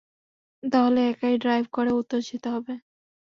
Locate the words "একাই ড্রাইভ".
1.11-1.65